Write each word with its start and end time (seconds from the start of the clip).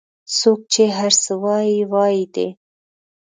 څوک 0.37 0.59
چې 0.73 0.83
هر 0.97 1.11
څه 1.23 1.33
وایي 1.43 1.79
وایي 1.93 2.23
دي 2.33 2.47